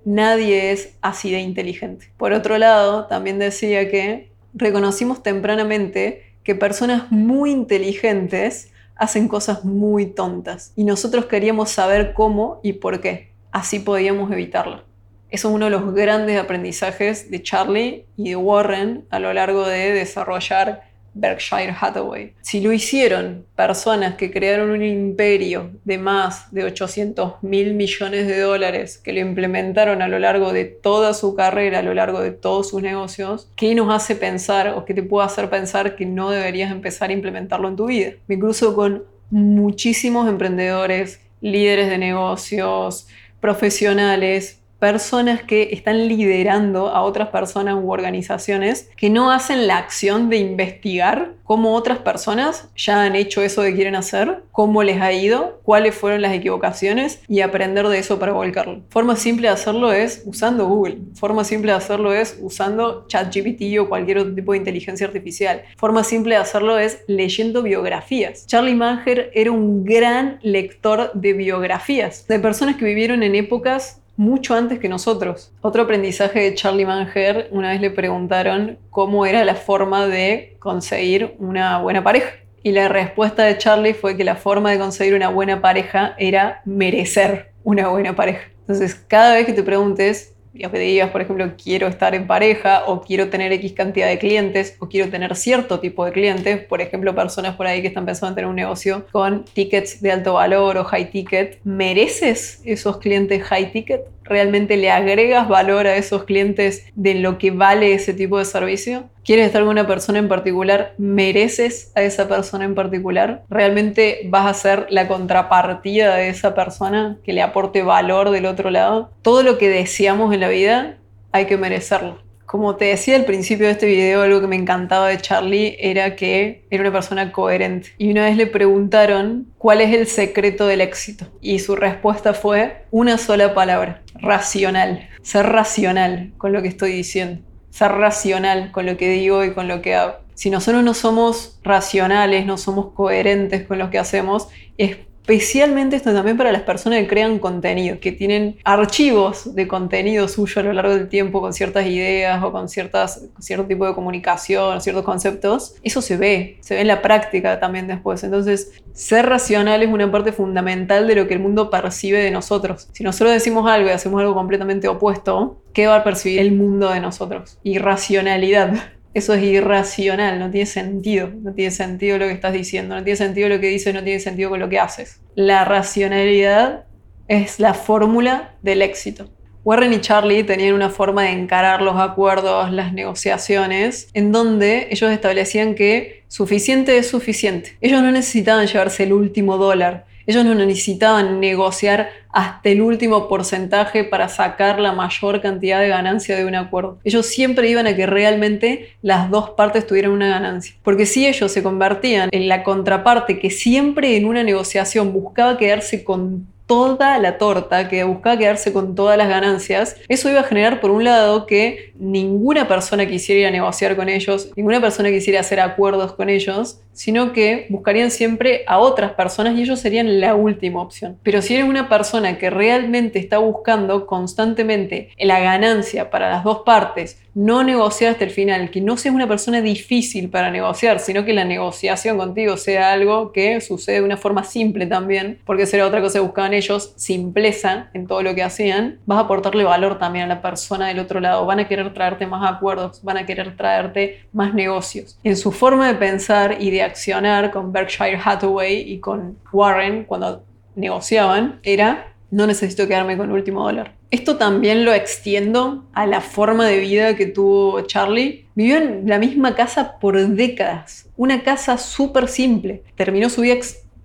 Nadie 0.05 0.73
es 0.73 0.97
así 1.01 1.31
de 1.31 1.41
inteligente. 1.41 2.11
Por 2.17 2.33
otro 2.33 2.59
lado, 2.59 3.07
también 3.07 3.39
decía 3.39 3.91
que 3.91 4.31
reconocimos 4.53 5.23
tempranamente 5.23 6.35
que 6.43 6.55
personas 6.55 7.11
muy 7.11 7.51
inteligentes 7.51 8.71
hacen 8.97 9.29
cosas 9.29 9.65
muy 9.65 10.07
tontas 10.07 10.73
y 10.77 10.85
nosotros 10.85 11.27
queríamos 11.27 11.71
saber 11.71 12.13
cómo 12.13 12.61
y 12.63 12.75
por 12.75 13.01
qué. 13.01 13.33
Así 13.51 13.79
podíamos 13.79 14.31
evitarlo. 14.31 14.83
Eso 15.31 15.49
es 15.49 15.55
uno 15.55 15.65
de 15.65 15.71
los 15.71 15.95
grandes 15.95 16.39
aprendizajes 16.39 17.31
de 17.31 17.43
Charlie 17.43 18.07
y 18.17 18.31
de 18.31 18.37
Warren 18.37 19.07
a 19.11 19.19
lo 19.19 19.33
largo 19.33 19.67
de 19.67 19.93
desarrollar 19.93 20.83
Berkshire 21.15 21.75
Hathaway. 21.79 22.35
Si 22.43 22.61
lo 22.61 22.73
hicieron 22.73 23.47
personas 23.57 24.17
que 24.17 24.31
crearon 24.31 24.71
un 24.71 24.83
imperio 24.83 25.71
de 25.85 25.99
más 25.99 26.53
de 26.53 26.65
800 26.65 27.43
mil 27.43 27.75
millones 27.75 28.27
de 28.27 28.41
dólares, 28.41 28.99
que 28.99 29.13
lo 29.13 29.21
implementaron 29.21 30.03
a 30.03 30.09
lo 30.09 30.19
largo 30.19 30.53
de 30.53 30.65
toda 30.65 31.15
su 31.15 31.35
carrera, 31.35 31.79
a 31.79 31.83
lo 31.83 31.95
largo 31.95 32.21
de 32.21 32.33
todos 32.33 32.71
sus 32.71 32.83
negocios, 32.83 33.49
¿qué 33.57 33.75
nos 33.75 33.95
hace 33.95 34.17
pensar 34.17 34.75
o 34.77 34.85
qué 34.85 34.95
te 34.95 35.03
puede 35.03 35.27
hacer 35.27 35.49
pensar 35.49 35.97
que 35.97 36.07
no 36.07 36.31
deberías 36.31 36.71
empezar 36.71 37.11
a 37.11 37.15
implementarlo 37.15 37.69
en 37.69 37.77
tu 37.77 37.87
vida? 37.87 38.13
Me 38.27 38.39
cruzo 38.39 38.75
con 38.75 39.05
muchísimos 39.31 40.29
emprendedores, 40.29 41.21
líderes 41.41 41.89
de 41.89 41.99
negocios, 41.99 43.09
profesionales, 43.41 44.61
personas 44.85 45.43
que 45.43 45.71
están 45.73 46.09
liderando 46.09 46.89
a 46.89 47.01
otras 47.01 47.29
personas 47.29 47.75
u 47.83 47.91
organizaciones 47.91 48.91
que 48.99 49.09
no 49.09 49.31
hacen 49.31 49.67
la 49.67 49.79
acción 49.79 50.29
de 50.29 50.37
investigar 50.37 51.37
cómo 51.43 51.75
otras 51.75 52.01
personas 52.01 52.69
ya 52.77 53.03
han 53.03 53.17
hecho 53.17 53.41
eso 53.41 53.63
que 53.63 53.75
quieren 53.75 53.95
hacer, 53.95 54.43
cómo 54.53 54.83
les 54.83 55.01
ha 55.01 55.11
ido, 55.11 55.61
cuáles 55.63 55.95
fueron 55.95 56.21
las 56.21 56.35
equivocaciones 56.35 57.23
y 57.29 57.41
aprender 57.41 57.89
de 57.89 57.99
eso 57.99 58.19
para 58.19 58.33
volcarlo. 58.33 58.83
Forma 58.91 59.17
simple 59.17 59.49
de 59.49 59.55
hacerlo 59.55 59.91
es 59.91 60.23
usando 60.27 60.67
Google. 60.67 60.99
Forma 61.15 61.45
simple 61.45 61.73
de 61.73 61.79
hacerlo 61.79 62.13
es 62.13 62.39
usando 62.43 63.07
ChatGPT 63.09 63.79
o 63.81 63.89
cualquier 63.89 64.19
otro 64.19 64.35
tipo 64.35 64.53
de 64.53 64.59
inteligencia 64.59 65.07
artificial. 65.07 65.63
Forma 65.79 66.05
simple 66.05 66.35
de 66.35 66.43
hacerlo 66.43 66.79
es 66.79 67.01
leyendo 67.07 67.63
biografías. 67.63 68.47
Charlie 68.47 68.75
Manger 68.75 69.31
era 69.33 69.51
un 69.51 69.83
gran 69.83 70.41
lector 70.43 71.11
de 71.15 71.33
biografías 71.33 72.27
de 72.27 72.39
personas 72.39 72.77
que 72.77 72.85
vivieron 72.85 73.23
en 73.23 73.35
épocas 73.35 74.03
mucho 74.17 74.55
antes 74.55 74.79
que 74.79 74.89
nosotros. 74.89 75.53
Otro 75.61 75.83
aprendizaje 75.83 76.41
de 76.41 76.55
Charlie 76.55 76.87
Manger, 76.87 77.49
una 77.51 77.71
vez 77.71 77.81
le 77.81 77.91
preguntaron 77.91 78.79
cómo 78.91 79.27
era 79.27 79.45
la 79.45 79.55
forma 79.55 80.07
de 80.07 80.57
conseguir 80.59 81.35
una 81.39 81.79
buena 81.81 82.03
pareja. 82.03 82.31
Y 82.63 82.73
la 82.73 82.89
respuesta 82.89 83.45
de 83.45 83.59
Charlie 83.59 83.95
fue 83.95 84.17
que 84.17 84.25
la 84.25 84.37
forma 84.37 84.71
de 84.71 84.79
conseguir 84.79 85.15
una 85.15 85.29
buena 85.29 85.61
pareja 85.61 86.15
era 86.19 86.63
merecer 86.65 87.53
una 87.63 87.89
buena 87.89 88.17
pareja. 88.17 88.49
Entonces, 88.61 88.95
cada 88.95 89.35
vez 89.35 89.45
que 89.45 89.53
te 89.53 89.63
preguntes 89.63 90.34
y 90.55 90.69
que 90.69 90.79
digas, 90.79 91.11
por 91.11 91.21
ejemplo, 91.21 91.53
quiero 91.63 91.89
estar 91.89 92.15
en 92.15 92.29
pareja 92.29 92.85
o 92.87 93.03
quiero 93.03 93.29
tener 93.29 93.53
X 93.53 93.73
cantidad 93.73 94.09
de 94.09 94.19
clientes 94.19 94.77
o 94.79 94.89
quiero 94.89 95.11
tener 95.11 95.35
cierto 95.35 95.81
tipo 95.81 96.05
de 96.05 96.13
clientes, 96.13 96.65
por 96.65 96.81
ejemplo, 96.81 97.13
personas 97.13 97.57
por 97.57 97.67
ahí 97.67 97.83
que 97.83 97.89
están 97.89 98.07
pensando 98.07 98.29
en 98.31 98.35
tener 98.37 98.49
un 98.49 98.57
negocio 98.57 99.05
con 99.11 99.45
tickets 99.45 100.01
de 100.01 100.13
alto 100.13 100.35
valor 100.35 100.79
o 100.79 100.85
high 100.85 101.11
ticket, 101.11 101.59
¿mereces 101.65 102.63
esos 102.65 102.99
clientes 102.99 103.43
high 103.43 103.73
ticket? 103.73 104.03
¿Realmente 104.25 104.77
le 104.77 104.91
agregas 104.91 105.49
valor 105.49 105.87
a 105.87 105.97
esos 105.97 106.25
clientes 106.25 106.87
de 106.95 107.15
lo 107.15 107.39
que 107.39 107.51
vale 107.51 107.95
ese 107.95 108.15
tipo 108.15 108.39
de 108.39 108.45
servicio? 108.45 109.05
¿Quieres 109.25 109.47
estar 109.47 109.63
con 109.63 109.71
una 109.71 109.87
persona 109.87 110.19
en 110.19 110.29
particular? 110.29 110.95
¿Mereces 110.99 111.93
a 111.95 112.03
esa 112.03 112.29
persona 112.29 112.65
en 112.65 112.75
particular? 112.75 113.45
¿Realmente 113.49 114.23
vas 114.27 114.47
a 114.47 114.55
ser 114.55 114.87
la 114.91 115.09
contrapartida 115.09 116.17
de 116.17 116.29
esa 116.29 116.55
persona 116.55 117.19
que 117.25 117.33
le 117.33 117.43
aporte 117.43 117.83
valor 117.83 118.31
del 118.31 118.47
otro 118.47 118.71
lado? 118.71 119.11
Todo 119.23 119.43
lo 119.43 119.59
que 119.59 119.69
deseamos 119.69 120.35
en 120.35 120.41
la 120.41 120.49
vida 120.49 120.97
hay 121.33 121.47
que 121.47 121.57
merecerlo. 121.57 122.24
Como 122.47 122.77
te 122.77 122.87
decía 122.87 123.17
al 123.17 123.25
principio 123.25 123.67
de 123.67 123.73
este 123.73 123.87
video, 123.87 124.23
algo 124.23 124.41
que 124.41 124.47
me 124.47 124.57
encantaba 124.57 125.09
de 125.09 125.19
Charlie 125.19 125.77
era 125.81 126.15
que 126.15 126.65
era 126.71 126.83
una 126.83 126.93
persona 126.93 127.33
coherente. 127.33 127.91
Y 127.99 128.11
una 128.11 128.25
vez 128.25 128.37
le 128.37 128.47
preguntaron 128.47 129.49
cuál 129.59 129.81
es 129.81 129.95
el 129.95 130.07
secreto 130.07 130.67
del 130.67 130.81
éxito. 130.81 131.27
Y 131.41 131.59
su 131.59 131.75
respuesta 131.75 132.35
fue 132.35 132.85
una 132.91 133.19
sola 133.19 133.55
palabra, 133.55 134.03
racional. 134.15 135.09
Ser 135.23 135.47
racional 135.47 136.33
con 136.37 136.53
lo 136.53 136.63
que 136.63 136.69
estoy 136.69 136.93
diciendo. 136.93 137.43
Ser 137.71 137.93
racional 137.93 138.71
con 138.73 138.87
lo 138.87 138.97
que 138.97 139.09
digo 139.09 139.45
y 139.45 139.53
con 139.53 139.67
lo 139.67 139.83
que 139.83 139.95
hago. 139.95 140.25
Si 140.35 140.51
nosotros 140.51 140.83
no 140.83 140.95
somos 140.95 141.59
racionales, 141.63 142.45
no 142.45 142.59
somos 142.59 142.93
coherentes 142.93 143.67
con 143.67 143.79
lo 143.79 143.91
que 143.91 143.99
hacemos, 143.99 144.49
es 144.79 144.99
Especialmente 145.27 145.97
esto 145.97 146.13
también 146.13 146.37
para 146.37 146.53
las 146.53 146.61
personas 146.63 146.99
que 146.99 147.09
crean 147.09 147.39
contenido, 147.39 147.99
que 147.99 148.13
tienen 148.13 148.59
archivos 148.63 149.55
de 149.55 149.67
contenido 149.67 150.29
suyo 150.29 150.61
a 150.61 150.65
lo 150.65 150.75
largo 150.75 150.95
del 150.95 151.09
tiempo 151.09 151.41
con 151.41 151.55
ciertas 151.55 151.87
ideas 151.87 152.45
o 152.45 152.53
con, 152.53 152.69
ciertas, 152.69 153.25
cierto 153.39 153.65
tipo 153.65 153.87
de 153.87 153.95
comunicación, 153.95 154.83
ciertos 154.83 155.03
conceptos. 155.03 155.77
Eso 155.83 156.03
se 156.03 156.19
ve, 156.19 156.59
se 156.61 156.75
ve 156.75 156.83
en 156.83 156.89
la 156.89 157.01
práctica 157.01 157.59
también 157.59 157.87
después. 157.87 158.23
Entonces, 158.23 158.73
ser 158.93 159.25
racional 159.25 159.83
es 159.83 159.89
una 159.89 160.13
parte 160.13 160.31
fundamental 160.31 161.09
de 161.09 161.15
lo 161.15 161.27
que 161.27 161.33
el 161.33 161.41
mundo 161.41 161.71
percibe 161.71 162.19
de 162.19 162.31
nosotros. 162.31 162.89
Si 162.93 163.03
nosotros 163.03 163.33
decimos 163.33 163.67
algo 163.67 163.89
y 163.89 163.93
hacemos 163.93 164.21
algo 164.21 164.35
completamente 164.35 164.89
opuesto, 164.89 165.63
¿qué 165.73 165.87
va 165.87 165.97
a 165.97 166.05
percibir 166.05 166.41
el 166.41 166.53
mundo 166.53 166.91
de 166.91 167.01
nosotros? 167.01 167.57
Irracionalidad. 167.63 168.75
Eso 169.15 169.33
es 169.33 169.45
irracional, 169.45 170.41
no 170.41 170.51
tiene 170.51 170.67
sentido, 170.67 171.31
no 171.41 171.55
tiene 171.55 171.71
sentido 171.71 172.19
lo 172.19 172.27
que 172.27 172.33
estás 172.33 172.53
diciendo, 172.53 172.97
no 172.97 173.05
tiene 173.05 173.17
sentido 173.17 173.49
lo 173.49 173.61
que 173.61 173.69
dices, 173.69 173.95
no 173.95 174.03
tiene 174.03 174.19
sentido 174.19 174.51
con 174.51 174.59
lo 174.59 174.69
que 174.69 174.81
haces. 174.81 175.21
La 175.37 175.65
racionalidad 175.65 176.85
es 177.29 177.61
la 177.61 177.75
fórmula 177.75 178.55
del 178.63 178.83
éxito. 178.83 179.31
Warren 179.65 179.95
y 179.95 180.01
Charlie 180.01 180.45
tenían 180.45 180.75
una 180.75 180.91
forma 180.91 181.23
de 181.23 181.31
encarar 181.31 181.81
los 181.81 181.97
acuerdos, 181.97 182.71
las 182.71 182.93
negociaciones, 182.93 184.09
en 184.13 184.31
donde 184.31 184.89
ellos 184.91 185.11
establecían 185.11 185.75
que 185.75 186.25
suficiente 186.29 186.99
es 186.99 187.09
suficiente. 187.09 187.79
Ellos 187.81 188.03
no 188.03 188.11
necesitaban 188.11 188.67
llevarse 188.67 189.05
el 189.05 189.15
último 189.15 189.57
dólar, 189.57 190.05
ellos 190.27 190.45
no 190.45 190.55
necesitaban 190.55 191.41
negociar 191.41 192.11
hasta 192.31 192.69
el 192.69 192.81
último 192.81 193.29
porcentaje 193.29 194.05
para 194.05 194.29
sacar 194.29 194.81
la 194.81 194.93
mayor 194.93 195.41
cantidad 195.41 195.81
de 195.81 195.89
ganancia 195.89 196.37
de 196.37 196.45
un 196.45 196.57
acuerdo. 196.57 196.99
Ellos 197.05 197.27
siempre 197.27 197.69
iban 197.69 197.87
a 197.87 197.95
que 197.95 198.07
realmente 198.07 198.97
las 199.03 199.31
dos 199.31 199.51
partes 199.51 199.87
tuvieran 199.87 200.11
una 200.11 200.29
ganancia. 200.29 200.75
Porque 200.83 201.07
si 201.07 201.27
ellos 201.27 201.53
se 201.53 201.63
convertían 201.63 202.29
en 202.33 202.49
la 202.49 202.65
contraparte 202.65 203.39
que 203.39 203.51
siempre 203.51 204.17
en 204.17 204.25
una 204.25 204.43
negociación 204.43 205.13
buscaba 205.13 205.57
quedarse 205.57 206.03
con 206.03 206.47
toda 206.67 207.19
la 207.19 207.39
torta, 207.39 207.89
que 207.89 208.05
buscaba 208.05 208.39
quedarse 208.39 208.73
con 208.73 208.95
todas 208.95 209.19
las 209.19 209.29
ganancias, 209.29 209.97
eso 210.09 210.31
iba 210.31 210.41
a 210.41 210.45
generar, 210.45 210.81
por 210.81 210.91
un 210.91 211.05
lado, 211.05 211.47
que 211.47 211.93
ninguna 211.99 212.69
persona 212.69 213.07
quisiera 213.07 213.41
ir 213.43 213.47
a 213.47 213.51
negociar 213.51 213.97
con 213.97 214.09
ellos, 214.09 214.51
ninguna 214.57 214.81
persona 214.81 215.11
quisiera 215.11 215.41
hacer 215.41 215.61
acuerdos 215.61 216.13
con 216.15 216.29
ellos, 216.29 216.81
sino 216.93 217.33
que 217.33 217.67
buscarían 217.69 218.11
siempre 218.11 218.65
a 218.67 218.79
otras 218.79 219.13
personas 219.13 219.57
y 219.57 219.63
ellos 219.63 219.81
serían 219.81 220.21
la 220.21 220.35
última 220.35 220.81
opción. 220.81 221.19
Pero 221.23 221.43
si 221.43 221.55
eres 221.55 221.69
una 221.69 221.89
persona 221.89 222.39
que 222.39 222.51
realmente 222.51 223.19
está 223.19 223.39
buscando 223.39 224.07
constantemente 224.07 225.11
la 225.19 225.41
ganancia 225.41 226.11
para 226.11 226.31
las 226.31 226.45
dos 226.45 226.61
partes, 226.65 227.19
no 227.35 227.65
negociar 227.65 228.13
hasta 228.13 228.25
el 228.25 228.31
final, 228.31 228.71
que 228.71 228.81
no 228.81 228.97
seas 228.97 229.15
una 229.15 229.27
persona 229.27 229.61
difícil 229.61 230.31
para 230.31 230.51
negociar, 230.51 231.01
sino 231.01 231.25
que 231.25 231.33
la 231.33 231.45
negociación 231.45 232.17
contigo 232.17 232.57
sea 232.57 232.93
algo 232.93 233.33
que 233.33 233.61
sucede 233.61 233.97
de 233.97 234.03
una 234.03 234.17
forma 234.17 234.45
simple 234.45 234.87
también, 234.87 235.39
porque 235.45 235.67
será 235.67 235.87
otra 235.87 236.01
cosa 236.01 236.19
que 236.19 236.25
buscaban 236.25 236.55
ellos, 236.55 236.93
simpleza 236.97 237.91
en 237.93 238.07
todo 238.07 238.23
lo 238.23 238.35
que 238.35 238.43
hacían, 238.43 238.99
vas 239.07 239.19
a 239.19 239.23
aportarle 239.23 239.65
valor 239.65 239.99
también 239.99 240.27
a 240.27 240.29
la 240.29 240.43
persona 240.43 240.89
del 240.89 241.01
otro 241.01 241.21
lado, 241.21 241.45
van 241.45 241.61
a 241.61 241.69
querer 241.69 241.93
traerte 241.93 242.27
más 242.27 242.51
acuerdos, 242.51 243.03
van 243.03 243.17
a 243.17 243.27
querer 243.27 243.57
traerte 243.57 244.21
más 244.33 244.55
negocios. 244.55 245.19
En 245.25 245.37
su 245.37 245.51
forma 245.53 245.89
de 245.89 245.95
pensar 245.95 246.57
y 246.61 246.71
de 246.71 246.83
accionar 246.83 247.51
con 247.51 247.73
Berkshire 247.73 248.21
Hathaway 248.23 248.93
y 248.93 248.99
con 248.99 249.37
Warren 249.53 250.05
cuando 250.05 250.45
negociaban 250.77 251.61
era 251.63 252.14
no 252.35 252.49
necesito 252.49 252.89
quedarme 252.89 253.17
con 253.17 253.31
el 253.31 253.37
último 253.37 253.63
dólar. 253.63 253.95
Esto 254.11 254.37
también 254.37 254.85
lo 254.85 254.93
extiendo 254.93 255.85
a 255.93 256.05
la 256.05 256.21
forma 256.21 256.67
de 256.67 256.81
vida 256.81 257.15
que 257.15 257.27
tuvo 257.27 257.81
Charlie. 257.83 258.47
Vivió 258.57 258.77
en 258.77 259.09
la 259.09 259.21
misma 259.21 259.55
casa 259.55 260.01
por 260.01 260.19
décadas, 260.19 261.07
una 261.17 261.45
casa 261.45 261.79
súper 261.79 262.27
simple. 262.27 262.83
Terminó 262.97 263.31
su 263.31 263.43
vida 263.43 263.55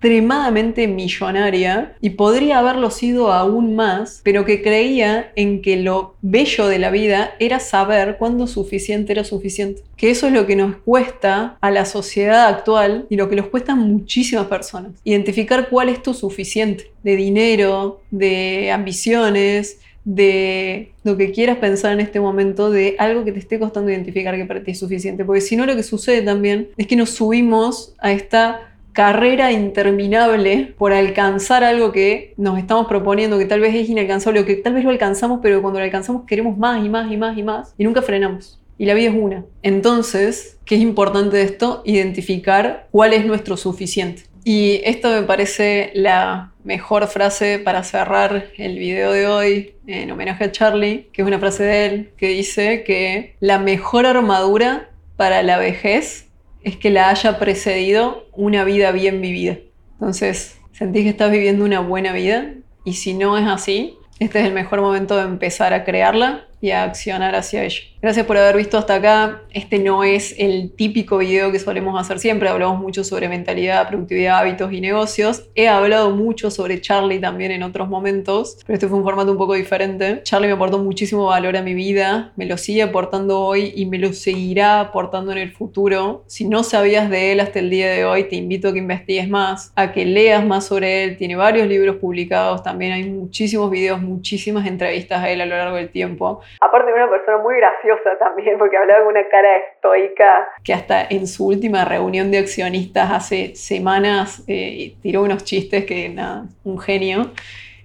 extremadamente 0.00 0.88
millonaria 0.88 1.94
y 2.00 2.10
podría 2.10 2.58
haberlo 2.58 2.90
sido 2.90 3.32
aún 3.32 3.76
más, 3.76 4.22
pero 4.24 4.46
que 4.46 4.62
creía 4.62 5.30
en 5.36 5.60
que 5.60 5.76
lo 5.76 6.14
bello 6.22 6.68
de 6.68 6.78
la 6.78 6.90
vida 6.90 7.34
era 7.38 7.60
saber 7.60 8.16
cuándo 8.16 8.46
suficiente 8.46 9.12
era 9.12 9.24
suficiente. 9.24 9.82
Que 9.98 10.10
eso 10.10 10.26
es 10.26 10.32
lo 10.32 10.46
que 10.46 10.56
nos 10.56 10.76
cuesta 10.76 11.58
a 11.60 11.70
la 11.70 11.84
sociedad 11.84 12.48
actual 12.48 13.06
y 13.10 13.16
lo 13.16 13.28
que 13.28 13.36
nos 13.36 13.48
cuesta 13.48 13.72
a 13.72 13.76
muchísimas 13.76 14.46
personas. 14.46 14.92
Identificar 15.04 15.68
cuál 15.68 15.90
es 15.90 16.02
tu 16.02 16.14
suficiente 16.14 16.90
de 17.02 17.16
dinero, 17.16 18.00
de 18.10 18.72
ambiciones, 18.72 19.80
de 20.04 20.92
lo 21.04 21.18
que 21.18 21.30
quieras 21.30 21.58
pensar 21.58 21.92
en 21.92 22.00
este 22.00 22.20
momento, 22.20 22.70
de 22.70 22.96
algo 22.98 23.24
que 23.24 23.32
te 23.32 23.38
esté 23.38 23.58
costando 23.58 23.90
identificar 23.90 24.34
que 24.34 24.46
para 24.46 24.62
ti 24.62 24.70
es 24.70 24.78
suficiente. 24.78 25.26
Porque 25.26 25.42
si 25.42 25.56
no, 25.56 25.66
lo 25.66 25.76
que 25.76 25.82
sucede 25.82 26.22
también 26.22 26.68
es 26.78 26.86
que 26.86 26.96
nos 26.96 27.10
subimos 27.10 27.94
a 27.98 28.12
esta 28.12 28.69
carrera 28.92 29.52
interminable 29.52 30.74
por 30.78 30.92
alcanzar 30.92 31.64
algo 31.64 31.92
que 31.92 32.34
nos 32.36 32.58
estamos 32.58 32.86
proponiendo, 32.86 33.38
que 33.38 33.44
tal 33.44 33.60
vez 33.60 33.74
es 33.74 33.88
inalcanzable 33.88 34.44
que 34.44 34.56
tal 34.56 34.74
vez 34.74 34.84
lo 34.84 34.90
alcanzamos, 34.90 35.40
pero 35.42 35.62
cuando 35.62 35.78
lo 35.78 35.84
alcanzamos 35.84 36.24
queremos 36.26 36.56
más 36.58 36.84
y 36.84 36.88
más 36.88 37.10
y 37.10 37.16
más 37.16 37.38
y 37.38 37.42
más 37.42 37.74
y 37.78 37.84
nunca 37.84 38.02
frenamos. 38.02 38.60
Y 38.78 38.86
la 38.86 38.94
vida 38.94 39.10
es 39.10 39.14
una. 39.14 39.44
Entonces, 39.62 40.58
¿qué 40.64 40.76
es 40.76 40.80
importante 40.80 41.36
de 41.36 41.42
esto? 41.42 41.82
Identificar 41.84 42.88
cuál 42.90 43.12
es 43.12 43.26
nuestro 43.26 43.58
suficiente. 43.58 44.22
Y 44.42 44.80
esto 44.84 45.10
me 45.10 45.22
parece 45.22 45.90
la 45.94 46.52
mejor 46.64 47.06
frase 47.06 47.58
para 47.58 47.84
cerrar 47.84 48.46
el 48.56 48.78
video 48.78 49.12
de 49.12 49.26
hoy 49.26 49.74
en 49.86 50.10
homenaje 50.10 50.44
a 50.44 50.52
Charlie, 50.52 51.08
que 51.12 51.20
es 51.20 51.28
una 51.28 51.38
frase 51.38 51.62
de 51.62 51.86
él 51.86 52.10
que 52.16 52.28
dice 52.28 52.82
que 52.84 53.36
la 53.40 53.58
mejor 53.58 54.06
armadura 54.06 54.88
para 55.16 55.42
la 55.42 55.58
vejez 55.58 56.29
es 56.62 56.76
que 56.76 56.90
la 56.90 57.10
haya 57.10 57.38
precedido 57.38 58.26
una 58.32 58.64
vida 58.64 58.92
bien 58.92 59.20
vivida. 59.20 59.58
Entonces, 59.94 60.58
sentís 60.72 61.04
que 61.04 61.10
estás 61.10 61.30
viviendo 61.30 61.64
una 61.64 61.80
buena 61.80 62.12
vida 62.12 62.54
y 62.84 62.94
si 62.94 63.14
no 63.14 63.36
es 63.38 63.46
así, 63.46 63.96
este 64.18 64.40
es 64.40 64.46
el 64.46 64.52
mejor 64.52 64.80
momento 64.80 65.16
de 65.16 65.24
empezar 65.24 65.72
a 65.72 65.84
crearla 65.84 66.46
y 66.60 66.70
a 66.70 66.84
accionar 66.84 67.34
hacia 67.34 67.64
ello. 67.64 67.82
Gracias 68.02 68.24
por 68.24 68.38
haber 68.38 68.56
visto 68.56 68.78
hasta 68.78 68.94
acá. 68.94 69.42
Este 69.52 69.78
no 69.78 70.04
es 70.04 70.34
el 70.38 70.72
típico 70.72 71.18
video 71.18 71.52
que 71.52 71.58
solemos 71.58 72.00
hacer 72.00 72.18
siempre. 72.18 72.48
Hablamos 72.48 72.80
mucho 72.80 73.04
sobre 73.04 73.28
mentalidad, 73.28 73.88
productividad, 73.88 74.38
hábitos 74.38 74.72
y 74.72 74.80
negocios. 74.80 75.44
He 75.54 75.68
hablado 75.68 76.10
mucho 76.10 76.50
sobre 76.50 76.80
Charlie 76.80 77.18
también 77.18 77.50
en 77.52 77.62
otros 77.62 77.90
momentos, 77.90 78.56
pero 78.66 78.74
este 78.74 78.88
fue 78.88 78.96
un 78.96 79.04
formato 79.04 79.32
un 79.32 79.36
poco 79.36 79.52
diferente. 79.52 80.22
Charlie 80.22 80.46
me 80.48 80.54
aportó 80.54 80.78
muchísimo 80.78 81.26
valor 81.26 81.58
a 81.58 81.62
mi 81.62 81.74
vida, 81.74 82.32
me 82.36 82.46
lo 82.46 82.56
sigue 82.56 82.82
aportando 82.82 83.40
hoy 83.40 83.74
y 83.76 83.84
me 83.84 83.98
lo 83.98 84.14
seguirá 84.14 84.80
aportando 84.80 85.32
en 85.32 85.38
el 85.38 85.52
futuro. 85.52 86.24
Si 86.26 86.46
no 86.46 86.62
sabías 86.62 87.10
de 87.10 87.32
él 87.32 87.40
hasta 87.40 87.58
el 87.58 87.68
día 87.68 87.90
de 87.90 88.06
hoy, 88.06 88.24
te 88.24 88.36
invito 88.36 88.68
a 88.68 88.72
que 88.72 88.78
investigues 88.78 89.28
más, 89.28 89.72
a 89.76 89.92
que 89.92 90.06
leas 90.06 90.44
más 90.46 90.66
sobre 90.66 91.04
él. 91.04 91.16
Tiene 91.18 91.36
varios 91.36 91.68
libros 91.68 91.96
publicados, 91.96 92.62
también 92.62 92.92
hay 92.92 93.04
muchísimos 93.04 93.70
videos, 93.70 94.00
muchísimas 94.00 94.66
entrevistas 94.66 95.22
a 95.22 95.30
él 95.30 95.42
a 95.42 95.46
lo 95.46 95.56
largo 95.56 95.76
del 95.76 95.90
tiempo. 95.90 96.40
Aparte 96.60 96.92
una 96.92 97.08
persona 97.08 97.38
muy 97.38 97.56
graciosa 97.56 98.18
también, 98.18 98.58
porque 98.58 98.76
hablaba 98.76 99.04
con 99.04 99.12
una 99.12 99.28
cara 99.28 99.56
estoica. 99.56 100.48
Que 100.64 100.74
hasta 100.74 101.06
en 101.08 101.26
su 101.26 101.46
última 101.46 101.84
reunión 101.84 102.30
de 102.30 102.38
accionistas 102.38 103.10
hace 103.10 103.54
semanas 103.54 104.44
eh, 104.46 104.94
tiró 105.02 105.22
unos 105.22 105.44
chistes 105.44 105.84
que 105.84 106.08
nada, 106.08 106.44
un 106.64 106.78
genio. 106.78 107.30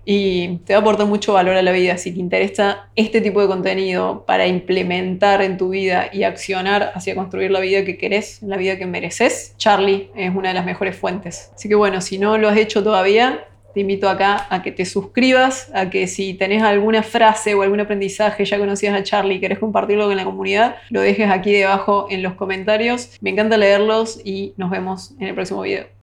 Y 0.08 0.60
te 0.60 0.74
va 0.74 0.80
a 0.80 0.82
aportar 0.82 1.08
mucho 1.08 1.34
valor 1.34 1.56
a 1.56 1.64
la 1.64 1.72
vida. 1.72 1.98
Si 1.98 2.14
te 2.14 2.20
interesa 2.20 2.90
este 2.96 3.22
tipo 3.22 3.42
de 3.42 3.48
contenido 3.48 4.24
para 4.28 4.46
implementar 4.46 5.42
en 5.42 5.58
tu 5.58 5.70
vida 5.70 6.10
y 6.14 6.24
accionar 6.24 6.92
hacia 6.94 7.16
construir 7.16 7.50
la 7.50 7.60
vida 7.60 7.84
que 7.84 7.98
querés, 7.98 8.44
la 8.44 8.58
vida 8.58 8.78
que 8.78 8.86
mereces, 8.86 9.56
Charlie 9.58 10.12
es 10.16 10.36
una 10.36 10.50
de 10.50 10.54
las 10.54 10.66
mejores 10.66 10.96
fuentes. 10.96 11.52
Así 11.56 11.68
que 11.68 11.76
bueno, 11.76 12.02
si 12.02 12.20
no 12.20 12.38
lo 12.38 12.50
has 12.50 12.58
hecho 12.58 12.84
todavía, 12.84 13.46
te 13.76 13.82
invito 13.82 14.08
acá 14.08 14.48
a 14.50 14.64
que 14.64 14.72
te 14.72 14.86
suscribas, 14.86 15.70
a 15.76 15.90
que 15.90 16.08
si 16.08 16.34
tenés 16.34 16.64
alguna 16.64 17.04
frase 17.04 17.54
o 17.54 17.62
algún 17.62 17.82
aprendizaje, 17.82 18.46
ya 18.46 18.58
conocías 18.58 18.96
a 18.96 19.04
Charlie 19.04 19.36
y 19.36 19.40
querés 19.42 19.60
compartirlo 19.60 20.08
con 20.08 20.16
la 20.16 20.24
comunidad, 20.24 20.78
lo 20.90 21.02
dejes 21.02 21.30
aquí 21.30 21.52
debajo 21.52 22.08
en 22.10 22.24
los 22.24 22.36
comentarios. 22.36 23.18
Me 23.20 23.32
encanta 23.32 23.58
leerlos 23.58 24.22
y 24.24 24.54
nos 24.56 24.72
vemos 24.72 25.12
en 25.20 25.28
el 25.28 25.36
próximo 25.36 25.62
video. 25.62 25.95